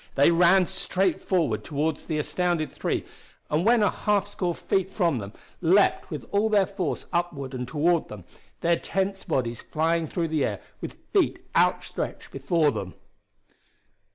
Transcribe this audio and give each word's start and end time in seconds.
They 0.15 0.31
ran 0.31 0.65
straight 0.65 1.21
forward 1.21 1.63
toward 1.63 1.97
the 1.97 2.17
astounded 2.17 2.71
three, 2.71 3.05
and 3.51 3.63
when 3.63 3.83
a 3.83 3.91
half 3.91 4.25
score 4.25 4.55
feet 4.55 4.89
from 4.89 5.19
them, 5.19 5.31
leaped 5.61 6.09
with 6.09 6.25
all 6.31 6.49
their 6.49 6.65
force 6.65 7.05
upward 7.13 7.53
and 7.53 7.67
toward 7.67 8.07
them, 8.07 8.23
their 8.61 8.77
tensed 8.79 9.27
bodies 9.27 9.61
flying 9.61 10.07
through 10.07 10.29
the 10.29 10.43
air 10.43 10.59
with 10.81 10.97
feet 11.13 11.45
outstretched 11.55 12.31
before 12.31 12.71
them. 12.71 12.95